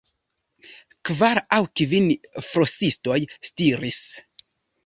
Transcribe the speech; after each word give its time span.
Kvar 1.09 1.41
aŭ 1.57 1.59
kvin 1.81 2.09
flosistoj 2.49 3.19
stiris. 3.51 4.03